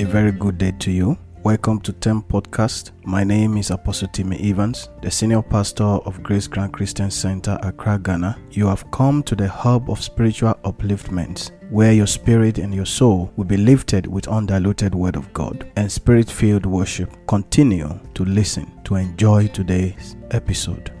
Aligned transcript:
A 0.00 0.04
very 0.04 0.30
good 0.30 0.58
day 0.58 0.70
to 0.78 0.92
you. 0.92 1.18
Welcome 1.42 1.80
to 1.80 1.92
Tem 1.92 2.22
Podcast. 2.22 2.92
My 3.04 3.24
name 3.24 3.56
is 3.56 3.72
Apostle 3.72 4.06
Timmy 4.06 4.38
Evans, 4.48 4.90
the 5.02 5.10
senior 5.10 5.42
pastor 5.42 5.82
of 5.82 6.22
Grace 6.22 6.46
Grand 6.46 6.72
Christian 6.72 7.10
Center, 7.10 7.58
Accra, 7.62 7.98
Ghana. 7.98 8.38
You 8.52 8.68
have 8.68 8.88
come 8.92 9.24
to 9.24 9.34
the 9.34 9.48
hub 9.48 9.90
of 9.90 10.00
spiritual 10.00 10.54
upliftment, 10.64 11.50
where 11.72 11.92
your 11.92 12.06
spirit 12.06 12.58
and 12.58 12.72
your 12.72 12.86
soul 12.86 13.32
will 13.34 13.44
be 13.44 13.56
lifted 13.56 14.06
with 14.06 14.28
undiluted 14.28 14.94
word 14.94 15.16
of 15.16 15.32
God 15.32 15.68
and 15.74 15.90
spirit-filled 15.90 16.64
worship. 16.64 17.12
Continue 17.26 17.98
to 18.14 18.24
listen 18.24 18.70
to 18.84 18.94
enjoy 18.94 19.48
today's 19.48 20.14
episode. 20.30 20.92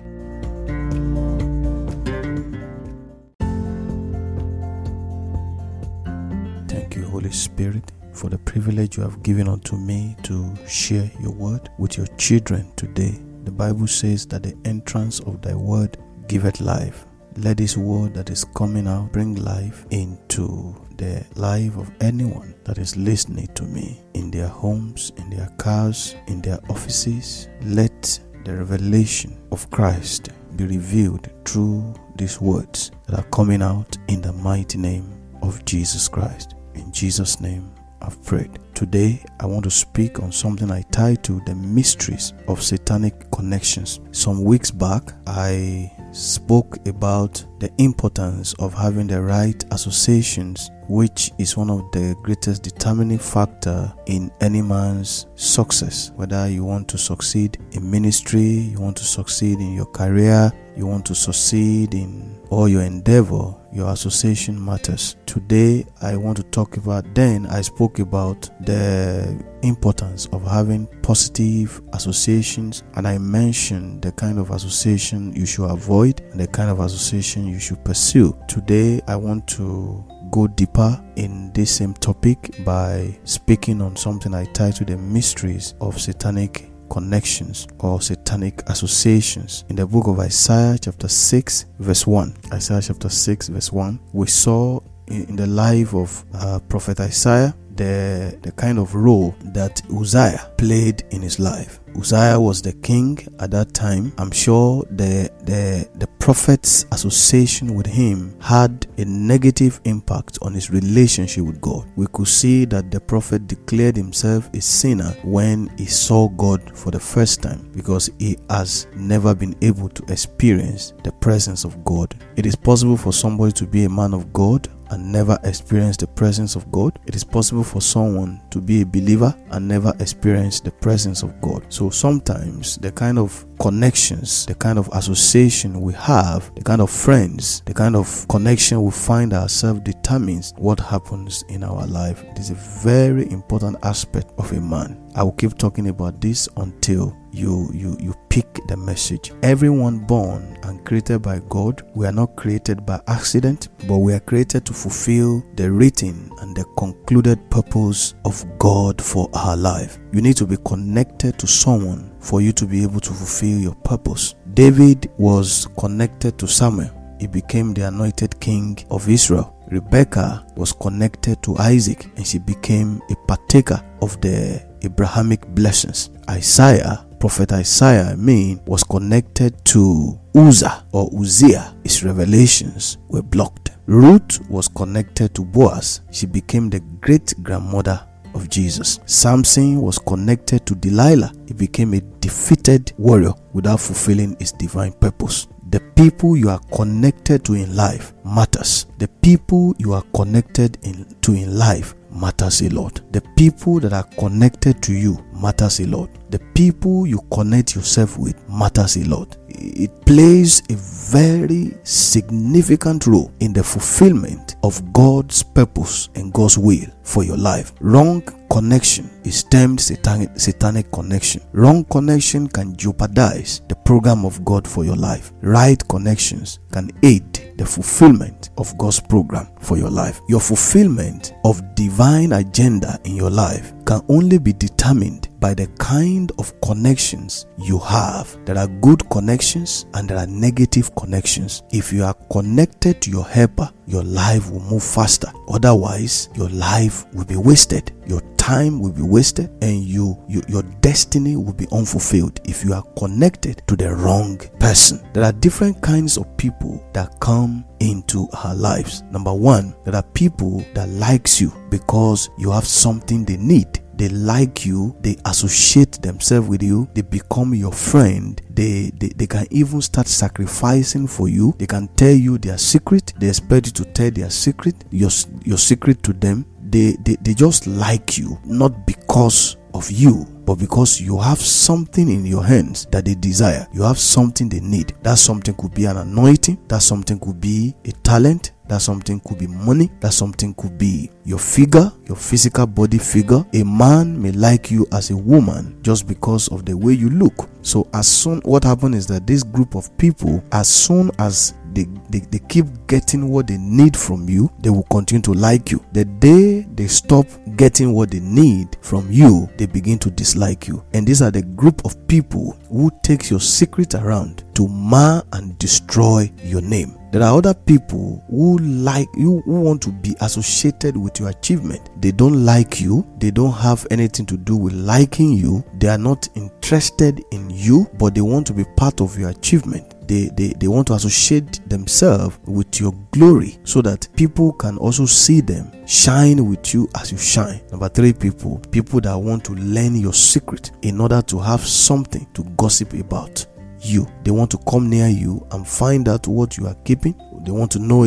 Thank 6.66 6.96
you, 6.96 7.04
Holy 7.04 7.30
Spirit, 7.30 7.92
for 8.18 8.28
the 8.28 8.38
privilege 8.38 8.96
you 8.96 9.02
have 9.04 9.22
given 9.22 9.46
unto 9.46 9.76
me 9.76 10.16
to 10.24 10.52
share 10.66 11.08
your 11.20 11.30
word 11.30 11.70
with 11.78 11.96
your 11.96 12.08
children 12.16 12.70
today. 12.74 13.16
The 13.44 13.52
Bible 13.52 13.86
says 13.86 14.26
that 14.26 14.42
the 14.42 14.56
entrance 14.64 15.20
of 15.20 15.40
thy 15.40 15.54
word 15.54 15.96
giveth 16.26 16.60
life. 16.60 17.06
Let 17.36 17.58
this 17.58 17.76
word 17.76 18.14
that 18.14 18.30
is 18.30 18.44
coming 18.56 18.88
out 18.88 19.12
bring 19.12 19.36
life 19.36 19.86
into 19.90 20.74
the 20.96 21.24
life 21.36 21.76
of 21.76 21.92
anyone 22.00 22.56
that 22.64 22.78
is 22.78 22.96
listening 22.96 23.46
to 23.54 23.62
me 23.62 24.02
in 24.14 24.32
their 24.32 24.48
homes, 24.48 25.12
in 25.16 25.30
their 25.30 25.48
cars, 25.56 26.16
in 26.26 26.42
their 26.42 26.58
offices. 26.68 27.48
Let 27.62 28.18
the 28.44 28.56
revelation 28.56 29.38
of 29.52 29.70
Christ 29.70 30.30
be 30.56 30.64
revealed 30.64 31.30
through 31.44 31.94
these 32.16 32.40
words 32.40 32.90
that 33.06 33.20
are 33.20 33.30
coming 33.30 33.62
out 33.62 33.96
in 34.08 34.20
the 34.20 34.32
mighty 34.32 34.76
name 34.76 35.08
of 35.40 35.64
Jesus 35.64 36.08
Christ. 36.08 36.56
In 36.74 36.90
Jesus' 36.92 37.40
name, 37.40 37.72
I've. 38.02 38.58
Today, 38.74 39.24
I 39.40 39.46
want 39.46 39.64
to 39.64 39.70
speak 39.70 40.22
on 40.22 40.30
something 40.30 40.70
I 40.70 40.82
titled 40.90 41.46
The 41.46 41.54
Mysteries 41.54 42.32
of 42.46 42.62
Satanic 42.62 43.30
Connections. 43.30 44.00
Some 44.12 44.44
weeks 44.44 44.70
back, 44.70 45.12
I 45.26 45.92
spoke 46.12 46.78
about 46.86 47.44
the 47.58 47.70
importance 47.78 48.54
of 48.54 48.74
having 48.74 49.06
the 49.06 49.20
right 49.20 49.64
associations 49.72 50.70
which 50.88 51.30
is 51.38 51.56
one 51.56 51.68
of 51.68 51.80
the 51.92 52.16
greatest 52.22 52.62
determining 52.62 53.18
factor 53.18 53.92
in 54.06 54.30
any 54.40 54.62
man's 54.62 55.26
success 55.34 56.10
whether 56.16 56.48
you 56.48 56.64
want 56.64 56.88
to 56.88 56.96
succeed 56.96 57.58
in 57.72 57.90
ministry 57.90 58.40
you 58.40 58.80
want 58.80 58.96
to 58.96 59.04
succeed 59.04 59.58
in 59.58 59.74
your 59.74 59.86
career 59.86 60.50
you 60.76 60.86
want 60.86 61.04
to 61.04 61.14
succeed 61.14 61.92
in 61.94 62.40
all 62.48 62.68
your 62.68 62.82
endeavor 62.82 63.54
your 63.72 63.90
association 63.90 64.62
matters. 64.62 65.16
Today 65.26 65.84
i 66.00 66.16
want 66.16 66.36
to 66.38 66.42
talk 66.44 66.76
about 66.76 67.04
then 67.14 67.46
i 67.46 67.60
spoke 67.60 67.98
about 67.98 68.50
the 68.64 69.42
importance 69.62 70.26
of 70.32 70.44
having 70.44 70.86
positive 71.02 71.82
associations 71.92 72.82
and 72.94 73.06
i 73.06 73.18
mentioned 73.18 74.02
the 74.02 74.12
kind 74.12 74.38
of 74.38 74.50
association 74.50 75.32
you 75.34 75.46
should 75.46 75.70
avoid 75.70 76.20
and 76.30 76.40
the 76.40 76.46
kind 76.46 76.70
of 76.70 76.80
association 76.80 77.46
you 77.46 77.58
should 77.58 77.82
pursue. 77.84 78.36
Today 78.48 79.00
i 79.06 79.16
want 79.16 79.46
to 79.48 80.04
go 80.30 80.46
deeper 80.46 81.02
in 81.16 81.52
this 81.52 81.76
same 81.76 81.94
topic 81.94 82.64
by 82.64 83.18
speaking 83.24 83.80
on 83.80 83.96
something 83.96 84.34
I 84.34 84.44
titled 84.46 84.88
The 84.88 84.96
Mysteries 84.96 85.74
of 85.80 85.98
Satanic 86.00 86.70
Connections 86.88 87.66
or 87.78 88.00
Satanic 88.00 88.62
Associations. 88.68 89.64
In 89.68 89.76
the 89.76 89.86
book 89.86 90.06
of 90.08 90.18
Isaiah, 90.18 90.78
chapter 90.80 91.08
6, 91.08 91.66
verse 91.78 92.06
1, 92.06 92.34
Isaiah 92.52 92.82
chapter 92.82 93.08
6, 93.08 93.48
verse 93.48 93.72
1, 93.72 93.98
we 94.12 94.26
saw 94.26 94.80
in 95.06 95.36
the 95.36 95.46
life 95.46 95.94
of 95.94 96.24
uh, 96.34 96.58
Prophet 96.68 97.00
Isaiah 97.00 97.54
the, 97.78 98.38
the 98.42 98.52
kind 98.52 98.78
of 98.78 98.94
role 98.94 99.34
that 99.54 99.80
Uzziah 99.90 100.52
played 100.58 101.04
in 101.10 101.22
his 101.22 101.38
life. 101.38 101.80
Uzziah 101.96 102.38
was 102.38 102.60
the 102.60 102.74
king 102.74 103.18
at 103.40 103.50
that 103.52 103.72
time. 103.72 104.12
I'm 104.18 104.30
sure 104.30 104.84
the, 104.90 105.30
the, 105.44 105.88
the 105.94 106.06
prophet's 106.18 106.84
association 106.92 107.74
with 107.74 107.86
him 107.86 108.36
had 108.40 108.86
a 108.98 109.04
negative 109.04 109.80
impact 109.84 110.38
on 110.42 110.52
his 110.52 110.70
relationship 110.70 111.44
with 111.44 111.60
God. 111.60 111.90
We 111.96 112.06
could 112.12 112.28
see 112.28 112.66
that 112.66 112.90
the 112.90 113.00
prophet 113.00 113.46
declared 113.46 113.96
himself 113.96 114.52
a 114.52 114.60
sinner 114.60 115.10
when 115.24 115.72
he 115.78 115.86
saw 115.86 116.28
God 116.28 116.76
for 116.76 116.90
the 116.90 117.00
first 117.00 117.42
time 117.42 117.70
because 117.74 118.10
he 118.18 118.36
has 118.50 118.86
never 118.94 119.34
been 119.34 119.56
able 119.62 119.88
to 119.88 120.12
experience 120.12 120.92
the 121.04 121.12
presence 121.12 121.64
of 121.64 121.82
God. 121.84 122.14
It 122.36 122.44
is 122.44 122.54
possible 122.56 122.96
for 122.96 123.12
somebody 123.12 123.52
to 123.52 123.66
be 123.66 123.84
a 123.84 123.88
man 123.88 124.12
of 124.12 124.32
God 124.32 124.68
and 124.90 125.12
never 125.12 125.38
experience 125.44 125.96
the 125.96 126.06
presence 126.06 126.56
of 126.56 126.70
God. 126.70 126.98
It 127.06 127.16
is 127.16 127.24
possible 127.24 127.64
for 127.64 127.80
someone 127.80 128.40
to 128.50 128.60
be 128.60 128.82
a 128.82 128.86
believer 128.86 129.34
and 129.50 129.66
never 129.66 129.92
experience 130.00 130.60
the 130.60 130.70
presence 130.70 131.22
of 131.22 131.40
God. 131.40 131.64
So 131.68 131.90
sometimes 131.90 132.76
the 132.76 132.92
kind 132.92 133.18
of 133.18 133.44
connections, 133.58 134.46
the 134.46 134.54
kind 134.54 134.78
of 134.78 134.88
association 134.92 135.80
we 135.80 135.92
have, 135.94 136.54
the 136.54 136.62
kind 136.62 136.80
of 136.80 136.90
friends, 136.90 137.62
the 137.66 137.74
kind 137.74 137.96
of 137.96 138.26
connection 138.28 138.82
we 138.82 138.90
find 138.90 139.32
ourselves 139.32 139.80
determines 139.80 140.54
what 140.56 140.80
happens 140.80 141.44
in 141.48 141.64
our 141.64 141.86
life. 141.86 142.22
It 142.24 142.38
is 142.38 142.50
a 142.50 142.54
very 142.54 143.30
important 143.30 143.76
aspect 143.82 144.32
of 144.38 144.52
a 144.52 144.60
man. 144.60 145.10
I 145.14 145.22
will 145.22 145.32
keep 145.32 145.58
talking 145.58 145.88
about 145.88 146.20
this 146.20 146.48
until 146.56 147.16
you 147.38 147.70
you 147.72 147.96
you 148.00 148.14
pick 148.28 148.60
the 148.66 148.76
message. 148.76 149.32
Everyone 149.42 149.98
born 150.00 150.58
and 150.64 150.84
created 150.84 151.22
by 151.22 151.40
god 151.48 151.82
we 151.94 152.06
are 152.06 152.12
not 152.12 152.36
created 152.36 152.84
by 152.84 153.00
accident 153.06 153.68
but 153.86 153.98
we 153.98 154.12
are 154.12 154.20
created 154.20 154.66
to 154.66 154.72
fulfill 154.72 155.42
the 155.54 155.70
written 155.70 156.30
and 156.40 156.56
the 156.56 156.64
concluded 156.76 157.38
purpose 157.50 158.14
of 158.24 158.44
god 158.58 159.00
for 159.00 159.30
our 159.32 159.56
life. 159.56 159.98
You 160.12 160.20
need 160.20 160.36
to 160.38 160.46
be 160.46 160.56
connected 160.66 161.38
to 161.38 161.46
someone 161.46 162.14
for 162.20 162.40
you 162.40 162.52
to 162.52 162.66
be 162.66 162.82
able 162.82 163.00
to 163.00 163.12
fulfill 163.12 163.58
your 163.58 163.74
purpose. 163.76 164.34
David 164.54 165.10
was 165.18 165.68
connected 165.78 166.38
to 166.38 166.48
samuel. 166.48 166.90
He 167.20 167.26
became 167.26 167.74
the 167.74 167.88
anointed 167.88 168.38
king 168.40 168.78
of 168.90 169.08
israel. 169.08 169.54
Rebecca 169.70 170.46
was 170.56 170.72
connected 170.72 171.42
to 171.42 171.56
isaac 171.58 172.10
and 172.16 172.26
she 172.26 172.38
became 172.38 173.02
a 173.10 173.16
partaker 173.26 173.82
of 174.00 174.20
the 174.20 174.64
abrahamic 174.82 175.46
blessings. 175.54 176.10
Isaiah 176.30 177.04
prophet 177.18 177.52
Isaiah, 177.52 178.10
I 178.10 178.16
mean, 178.16 178.60
was 178.66 178.84
connected 178.84 179.64
to 179.66 180.18
Uzzah 180.34 180.84
or 180.92 181.10
Uzziah. 181.18 181.74
His 181.84 182.04
revelations 182.04 182.98
were 183.08 183.22
blocked. 183.22 183.70
Ruth 183.86 184.40
was 184.50 184.68
connected 184.68 185.34
to 185.34 185.44
Boaz. 185.44 186.02
She 186.10 186.26
became 186.26 186.68
the 186.70 186.80
great 187.00 187.34
grandmother 187.42 188.00
of 188.34 188.48
Jesus. 188.48 189.00
Samson 189.06 189.80
was 189.80 189.98
connected 189.98 190.66
to 190.66 190.74
Delilah. 190.74 191.32
He 191.46 191.54
became 191.54 191.94
a 191.94 192.00
defeated 192.20 192.92
warrior 192.98 193.32
without 193.52 193.80
fulfilling 193.80 194.36
his 194.38 194.52
divine 194.52 194.92
purpose. 194.92 195.48
The 195.70 195.80
people 195.80 196.36
you 196.36 196.48
are 196.48 196.60
connected 196.74 197.44
to 197.44 197.54
in 197.54 197.76
life 197.76 198.14
matters. 198.24 198.86
The 198.98 199.08
people 199.08 199.74
you 199.78 199.92
are 199.92 200.04
connected 200.14 200.78
in, 200.82 201.04
to 201.20 201.32
in 201.32 201.58
life 201.58 201.94
matters 202.10 202.62
a 202.62 202.68
lot. 202.70 203.00
The 203.12 203.20
people 203.36 203.80
that 203.80 203.92
are 203.92 204.04
connected 204.18 204.82
to 204.84 204.92
you 204.92 205.24
matters 205.32 205.80
a 205.80 205.86
lot. 205.86 206.10
The 206.30 206.38
people 206.54 207.06
you 207.06 207.20
connect 207.32 207.74
yourself 207.74 208.18
with 208.18 208.36
matters 208.48 208.96
a 208.96 209.04
lot. 209.08 209.36
It 209.48 210.04
plays 210.04 210.62
a 210.70 210.74
very 210.74 211.76
significant 211.82 213.06
role 213.06 213.32
in 213.40 213.52
the 213.52 213.64
fulfillment 213.64 214.56
of 214.62 214.92
God's 214.92 215.42
purpose 215.42 216.10
and 216.14 216.32
God's 216.32 216.58
will 216.58 216.86
for 217.02 217.24
your 217.24 217.36
life. 217.36 217.72
Wrong 217.80 218.22
connection 218.50 219.10
is 219.24 219.42
termed 219.44 219.80
satanic, 219.80 220.30
satanic 220.38 220.90
connection. 220.92 221.42
Wrong 221.52 221.84
connection 221.84 222.48
can 222.48 222.76
jeopardize 222.76 223.62
the 223.68 223.74
program 223.74 224.24
of 224.24 224.44
God 224.44 224.66
for 224.66 224.84
your 224.84 224.96
life. 224.96 225.32
Right 225.40 225.86
connections 225.88 226.58
can 226.72 226.90
aid 227.02 227.27
the 227.58 227.66
fulfillment 227.66 228.50
of 228.56 228.76
God's 228.78 229.00
program 229.00 229.48
for 229.60 229.76
your 229.76 229.90
life. 229.90 230.20
Your 230.28 230.40
fulfillment 230.40 231.34
of 231.44 231.60
divine 231.74 232.32
agenda 232.32 232.98
in 233.04 233.16
your 233.16 233.30
life 233.30 233.72
can 233.84 234.00
only 234.08 234.38
be 234.38 234.52
determined 234.52 235.28
by 235.40 235.54
the 235.54 235.66
kind 235.78 236.32
of 236.38 236.58
connections 236.60 237.46
you 237.58 237.78
have. 237.78 238.36
There 238.44 238.56
are 238.56 238.68
good 238.68 239.08
connections 239.10 239.86
and 239.94 240.08
there 240.08 240.18
are 240.18 240.26
negative 240.26 240.94
connections. 240.94 241.62
If 241.70 241.92
you 241.92 242.04
are 242.04 242.14
connected 242.30 243.02
to 243.02 243.10
your 243.10 243.24
helper, 243.24 243.70
your 243.86 244.04
life 244.04 244.50
will 244.50 244.60
move 244.60 244.82
faster. 244.82 245.30
Otherwise, 245.48 246.28
your 246.34 246.48
life 246.50 247.06
will 247.14 247.24
be 247.24 247.36
wasted. 247.36 247.92
Your 248.06 248.20
time 248.48 248.80
will 248.80 248.92
be 248.92 249.02
wasted 249.02 249.50
and 249.62 249.84
you, 249.84 250.16
you 250.26 250.40
your 250.48 250.62
destiny 250.80 251.36
will 251.36 251.52
be 251.52 251.66
unfulfilled 251.70 252.40
if 252.44 252.64
you 252.64 252.72
are 252.72 252.82
connected 252.96 253.62
to 253.66 253.76
the 253.76 253.94
wrong 253.94 254.38
person. 254.58 255.06
There 255.12 255.22
are 255.22 255.32
different 255.32 255.82
kinds 255.82 256.16
of 256.16 256.24
people 256.38 256.82
that 256.94 257.20
come 257.20 257.66
into 257.80 258.26
our 258.42 258.54
lives. 258.54 259.02
Number 259.10 259.34
1, 259.34 259.76
there 259.84 259.94
are 259.94 260.02
people 260.14 260.64
that 260.72 260.88
likes 260.88 261.42
you 261.42 261.52
because 261.68 262.30
you 262.38 262.50
have 262.50 262.66
something 262.66 263.22
they 263.22 263.36
need 263.36 263.80
they 263.98 264.08
like 264.08 264.64
you, 264.64 264.96
they 265.00 265.16
associate 265.26 266.00
themselves 266.02 266.48
with 266.48 266.62
you, 266.62 266.88
they 266.94 267.02
become 267.02 267.54
your 267.54 267.72
friend, 267.72 268.40
they, 268.50 268.90
they, 268.98 269.08
they 269.08 269.26
can 269.26 269.46
even 269.50 269.80
start 269.82 270.06
sacrificing 270.06 271.06
for 271.06 271.28
you, 271.28 271.54
they 271.58 271.66
can 271.66 271.88
tell 271.88 272.14
you 272.14 272.38
their 272.38 272.58
secret, 272.58 273.12
they 273.18 273.28
expect 273.28 273.66
you 273.66 273.72
to 273.72 273.84
tell 273.84 274.10
their 274.10 274.30
secret, 274.30 274.84
your, 274.90 275.10
your 275.44 275.58
secret 275.58 276.02
to 276.02 276.12
them. 276.12 276.46
they, 276.70 276.96
they, 277.04 277.16
they 277.22 277.34
just 277.34 277.66
like 277.66 278.18
you, 278.18 278.38
not 278.44 278.86
because 278.86 279.56
of 279.74 279.90
you, 279.90 280.26
but 280.44 280.56
because 280.56 281.00
you 281.00 281.18
have 281.18 281.38
something 281.40 282.08
in 282.08 282.24
your 282.24 282.44
hands 282.44 282.86
that 282.86 283.04
they 283.04 283.14
desire. 283.14 283.66
You 283.72 283.82
have 283.82 283.98
something 283.98 284.48
they 284.48 284.60
need. 284.60 284.94
That 285.02 285.18
something 285.18 285.54
could 285.54 285.74
be 285.74 285.84
an 285.84 285.98
anointing, 285.98 286.58
that 286.68 286.82
something 286.82 287.18
could 287.18 287.40
be 287.40 287.74
a 287.84 287.92
talent, 287.92 288.52
that 288.68 288.82
something 288.82 289.20
could 289.20 289.38
be 289.38 289.46
money. 289.46 289.90
That 290.00 290.12
something 290.12 290.54
could 290.54 290.78
be 290.78 291.10
your 291.24 291.38
figure, 291.38 291.90
your 292.06 292.16
physical 292.16 292.66
body 292.66 292.98
figure. 292.98 293.44
A 293.54 293.64
man 293.64 294.20
may 294.20 294.32
like 294.32 294.70
you 294.70 294.86
as 294.92 295.10
a 295.10 295.16
woman 295.16 295.78
just 295.82 296.06
because 296.06 296.48
of 296.48 296.64
the 296.64 296.76
way 296.76 296.92
you 296.92 297.10
look. 297.10 297.48
So, 297.62 297.88
as 297.92 298.06
soon 298.06 298.40
what 298.40 298.64
happened 298.64 298.94
is 298.94 299.06
that 299.08 299.26
this 299.26 299.42
group 299.42 299.74
of 299.74 299.96
people, 299.98 300.42
as 300.52 300.68
soon 300.68 301.10
as 301.18 301.54
they, 301.78 301.86
they, 302.10 302.18
they 302.26 302.38
keep 302.48 302.66
getting 302.88 303.28
what 303.28 303.46
they 303.46 303.56
need 303.56 303.96
from 303.96 304.28
you, 304.28 304.50
they 304.58 304.70
will 304.70 304.82
continue 304.84 305.22
to 305.22 305.32
like 305.32 305.70
you. 305.70 305.84
The 305.92 306.04
day 306.04 306.62
they 306.74 306.88
stop 306.88 307.26
getting 307.56 307.92
what 307.92 308.10
they 308.10 308.20
need 308.20 308.76
from 308.80 309.10
you, 309.12 309.48
they 309.56 309.66
begin 309.66 309.98
to 310.00 310.10
dislike 310.10 310.66
you. 310.66 310.84
And 310.92 311.06
these 311.06 311.22
are 311.22 311.30
the 311.30 311.42
group 311.42 311.84
of 311.84 311.94
people 312.08 312.58
who 312.68 312.90
takes 313.02 313.30
your 313.30 313.40
secret 313.40 313.94
around 313.94 314.44
to 314.54 314.66
mar 314.66 315.22
and 315.32 315.56
destroy 315.58 316.32
your 316.42 316.62
name. 316.62 316.98
There 317.12 317.22
are 317.22 317.38
other 317.38 317.54
people 317.54 318.22
who 318.28 318.58
like 318.58 319.08
you 319.14 319.40
who 319.46 319.60
want 319.60 319.80
to 319.82 319.92
be 319.92 320.14
associated 320.20 320.94
with 320.96 321.20
your 321.20 321.30
achievement. 321.30 321.88
They 322.02 322.10
don't 322.10 322.44
like 322.44 322.80
you, 322.80 323.06
they 323.18 323.30
don't 323.30 323.54
have 323.54 323.86
anything 323.90 324.26
to 324.26 324.36
do 324.36 324.56
with 324.56 324.74
liking 324.74 325.32
you, 325.32 325.64
they 325.78 325.88
are 325.88 325.96
not 325.96 326.28
interested 326.34 327.24
in 327.30 327.48
you, 327.48 327.88
but 327.98 328.14
they 328.14 328.20
want 328.20 328.46
to 328.48 328.52
be 328.52 328.64
part 328.76 329.00
of 329.00 329.18
your 329.18 329.30
achievement 329.30 329.94
they, 330.08 330.30
they, 330.34 330.48
they 330.58 330.66
want 330.68 330.86
to 330.88 330.94
associate 330.94 331.60
themselves 331.68 332.38
with 332.46 332.80
your 332.80 332.92
glory 333.12 333.58
so 333.64 333.82
that 333.82 334.08
people 334.16 334.52
can 334.54 334.78
also 334.78 335.06
see 335.06 335.40
them 335.40 335.70
shine 335.86 336.48
with 336.48 336.74
you 336.74 336.88
as 336.98 337.12
you 337.12 337.18
shine. 337.18 337.60
Number 337.70 337.88
three, 337.88 338.12
people, 338.12 338.58
people 338.72 339.00
that 339.02 339.16
want 339.16 339.44
to 339.44 339.52
learn 339.54 339.94
your 339.96 340.14
secret 340.14 340.72
in 340.82 341.00
order 341.00 341.22
to 341.22 341.38
have 341.38 341.60
something 341.60 342.26
to 342.34 342.42
gossip 342.56 342.94
about 342.94 343.46
you. 343.80 344.06
They 344.24 344.30
want 344.30 344.50
to 344.52 344.58
come 344.68 344.88
near 344.90 345.08
you 345.08 345.46
and 345.52 345.66
find 345.66 346.08
out 346.08 346.26
what 346.26 346.56
you 346.56 346.66
are 346.66 346.74
keeping. 346.84 347.14
They 347.44 347.52
want 347.52 347.70
to 347.72 347.78
know 347.78 348.04